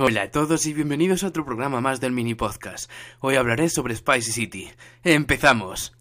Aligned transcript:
Hola 0.00 0.22
a 0.22 0.30
todos 0.30 0.64
y 0.66 0.74
bienvenidos 0.74 1.24
a 1.24 1.26
otro 1.26 1.44
programa 1.44 1.80
más 1.80 2.00
del 2.00 2.12
mini 2.12 2.36
podcast. 2.36 2.88
Hoy 3.18 3.34
hablaré 3.34 3.68
sobre 3.68 3.96
Spicy 3.96 4.30
City. 4.30 4.70
¡Empezamos! 5.02 5.92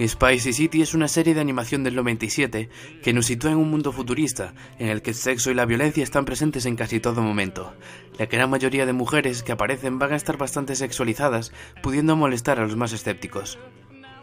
Spicy 0.00 0.52
City 0.52 0.82
es 0.82 0.92
una 0.92 1.06
serie 1.06 1.34
de 1.34 1.40
animación 1.40 1.84
del 1.84 1.94
97 1.94 2.68
que 3.00 3.12
nos 3.12 3.26
sitúa 3.26 3.52
en 3.52 3.58
un 3.58 3.70
mundo 3.70 3.92
futurista 3.92 4.52
en 4.80 4.88
el 4.88 5.02
que 5.02 5.10
el 5.10 5.16
sexo 5.16 5.52
y 5.52 5.54
la 5.54 5.66
violencia 5.66 6.02
están 6.02 6.24
presentes 6.24 6.66
en 6.66 6.74
casi 6.74 6.98
todo 6.98 7.22
momento. 7.22 7.72
La 8.18 8.26
gran 8.26 8.50
mayoría 8.50 8.86
de 8.86 8.92
mujeres 8.92 9.44
que 9.44 9.52
aparecen 9.52 10.00
van 10.00 10.12
a 10.12 10.16
estar 10.16 10.36
bastante 10.36 10.74
sexualizadas, 10.74 11.52
pudiendo 11.80 12.16
molestar 12.16 12.58
a 12.58 12.64
los 12.64 12.74
más 12.74 12.92
escépticos. 12.92 13.60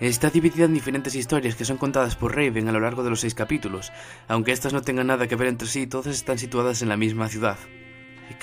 Está 0.00 0.28
dividida 0.28 0.66
en 0.66 0.74
diferentes 0.74 1.14
historias 1.14 1.54
que 1.54 1.64
son 1.64 1.78
contadas 1.78 2.14
por 2.14 2.36
Raven 2.36 2.68
a 2.68 2.72
lo 2.72 2.80
largo 2.80 3.02
de 3.02 3.10
los 3.10 3.20
seis 3.20 3.34
capítulos, 3.34 3.90
aunque 4.28 4.52
estas 4.52 4.74
no 4.74 4.82
tengan 4.82 5.06
nada 5.06 5.28
que 5.28 5.36
ver 5.36 5.48
entre 5.48 5.68
sí, 5.68 5.86
todas 5.86 6.08
están 6.08 6.38
situadas 6.38 6.82
en 6.82 6.90
la 6.90 6.98
misma 6.98 7.28
ciudad. 7.28 7.56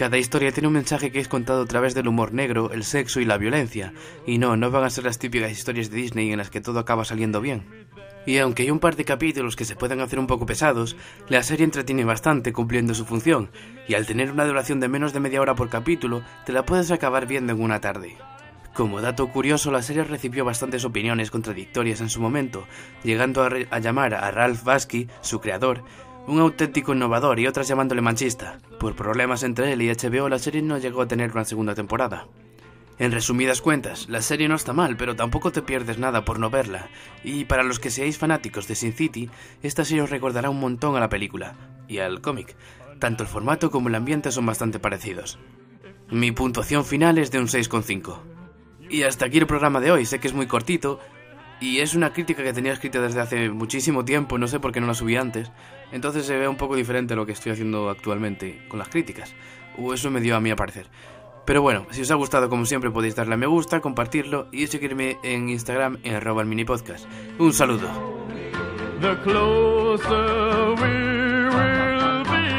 Cada 0.01 0.17
historia 0.17 0.51
tiene 0.51 0.67
un 0.67 0.73
mensaje 0.73 1.11
que 1.11 1.19
es 1.19 1.27
contado 1.27 1.61
a 1.61 1.65
través 1.67 1.93
del 1.93 2.07
humor 2.07 2.33
negro, 2.33 2.71
el 2.71 2.83
sexo 2.83 3.19
y 3.19 3.25
la 3.25 3.37
violencia, 3.37 3.93
y 4.25 4.39
no, 4.39 4.57
no 4.57 4.71
van 4.71 4.83
a 4.83 4.89
ser 4.89 5.03
las 5.03 5.19
típicas 5.19 5.51
historias 5.51 5.91
de 5.91 5.97
Disney 5.97 6.31
en 6.31 6.39
las 6.39 6.49
que 6.49 6.59
todo 6.59 6.79
acaba 6.79 7.05
saliendo 7.05 7.39
bien. 7.39 7.87
Y 8.25 8.37
aunque 8.37 8.63
hay 8.63 8.71
un 8.71 8.79
par 8.79 8.95
de 8.95 9.05
capítulos 9.05 9.55
que 9.55 9.65
se 9.65 9.75
pueden 9.75 9.99
hacer 9.99 10.17
un 10.17 10.27
poco 10.27 10.45
pesados, 10.45 10.95
la 11.29 11.43
serie 11.43 11.65
entretiene 11.65 12.03
bastante 12.03 12.53
cumpliendo 12.53 12.93
su 12.93 13.05
función, 13.05 13.51
y 13.87 13.93
al 13.93 14.05
tener 14.05 14.31
una 14.31 14.45
duración 14.45 14.79
de 14.79 14.87
menos 14.87 15.13
de 15.13 15.19
media 15.19 15.41
hora 15.41 15.55
por 15.55 15.69
capítulo, 15.69 16.23
te 16.45 16.53
la 16.53 16.65
puedes 16.65 16.89
acabar 16.91 17.27
viendo 17.27 17.53
en 17.53 17.61
una 17.61 17.79
tarde. 17.79 18.17
Como 18.73 19.01
dato 19.01 19.27
curioso, 19.27 19.69
la 19.69 19.81
serie 19.81 20.03
recibió 20.03 20.45
bastantes 20.45 20.85
opiniones 20.85 21.29
contradictorias 21.29 21.99
en 21.99 22.09
su 22.09 22.21
momento, 22.21 22.65
llegando 23.03 23.43
a, 23.43 23.49
a 23.69 23.79
llamar 23.79 24.13
a 24.13 24.31
Ralph 24.31 24.63
Basky, 24.63 25.09
su 25.19 25.41
creador, 25.41 25.83
un 26.31 26.39
auténtico 26.39 26.93
innovador 26.93 27.39
y 27.39 27.47
otras 27.47 27.67
llamándole 27.67 28.01
manchista. 28.01 28.59
Por 28.79 28.95
problemas 28.95 29.43
entre 29.43 29.73
él 29.73 29.81
y 29.81 29.89
HBO, 29.89 30.29
la 30.29 30.39
serie 30.39 30.61
no 30.61 30.77
llegó 30.77 31.01
a 31.01 31.07
tener 31.07 31.31
una 31.31 31.43
segunda 31.43 31.75
temporada. 31.75 32.27
En 32.99 33.11
resumidas 33.11 33.61
cuentas, 33.61 34.07
la 34.07 34.21
serie 34.21 34.47
no 34.47 34.55
está 34.55 34.71
mal, 34.71 34.95
pero 34.95 35.15
tampoco 35.15 35.51
te 35.51 35.61
pierdes 35.61 35.97
nada 35.97 36.23
por 36.23 36.39
no 36.39 36.49
verla. 36.49 36.87
Y 37.23 37.45
para 37.45 37.63
los 37.63 37.79
que 37.79 37.89
seáis 37.89 38.17
fanáticos 38.17 38.67
de 38.67 38.75
Sin 38.75 38.93
City, 38.93 39.29
esta 39.61 39.83
serie 39.83 40.03
os 40.03 40.09
recordará 40.09 40.49
un 40.49 40.59
montón 40.59 40.95
a 40.95 41.01
la 41.01 41.09
película 41.09 41.55
y 41.89 41.97
al 41.97 42.21
cómic. 42.21 42.55
Tanto 42.99 43.23
el 43.23 43.29
formato 43.29 43.69
como 43.69 43.89
el 43.89 43.95
ambiente 43.95 44.31
son 44.31 44.45
bastante 44.45 44.79
parecidos. 44.79 45.37
Mi 46.11 46.31
puntuación 46.31 46.85
final 46.85 47.17
es 47.17 47.31
de 47.31 47.39
un 47.39 47.47
6,5. 47.47 48.19
Y 48.89 49.03
hasta 49.03 49.25
aquí 49.25 49.37
el 49.37 49.47
programa 49.47 49.81
de 49.81 49.91
hoy, 49.91 50.05
sé 50.05 50.19
que 50.19 50.27
es 50.27 50.33
muy 50.33 50.47
cortito 50.47 50.99
y 51.61 51.79
es 51.79 51.93
una 51.93 52.11
crítica 52.11 52.43
que 52.43 52.53
tenía 52.53 52.73
escrita 52.73 52.99
desde 52.99 53.21
hace 53.21 53.49
muchísimo 53.49 54.03
tiempo, 54.03 54.37
no 54.39 54.47
sé 54.47 54.59
por 54.59 54.71
qué 54.71 54.81
no 54.81 54.87
la 54.87 54.95
subí 54.95 55.15
antes, 55.15 55.51
entonces 55.91 56.25
se 56.25 56.35
ve 56.35 56.47
un 56.47 56.57
poco 56.57 56.75
diferente 56.75 57.13
a 57.13 57.15
lo 57.15 57.25
que 57.25 57.33
estoy 57.33 57.51
haciendo 57.51 57.89
actualmente 57.89 58.65
con 58.67 58.79
las 58.79 58.89
críticas, 58.89 59.33
o 59.77 59.93
eso 59.93 60.09
me 60.09 60.21
dio 60.21 60.35
a 60.35 60.41
mí 60.41 60.49
a 60.49 60.55
parecer. 60.55 60.87
Pero 61.45 61.61
bueno, 61.61 61.85
si 61.91 62.01
os 62.01 62.09
ha 62.11 62.15
gustado 62.15 62.49
como 62.49 62.65
siempre 62.65 62.89
podéis 62.89 63.15
darle 63.15 63.35
a 63.35 63.37
me 63.37 63.45
gusta, 63.45 63.79
compartirlo 63.79 64.47
y 64.51 64.67
seguirme 64.67 65.17
en 65.23 65.49
Instagram 65.49 65.99
en 66.03 66.15
arroba 66.15 66.43
mini 66.43 66.65
podcast. 66.65 67.05
Un 67.37 67.53
saludo. 67.53 67.87
The 68.99 69.15
closer 69.23 70.75
we 70.81 71.47
will 71.49 72.23
be, 72.23 72.51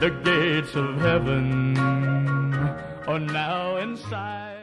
the 0.00 0.10
gates 0.22 0.74
of 0.74 1.00
heaven 1.00 1.76
are 3.06 3.18
now 3.18 3.76
inside. 3.76 4.57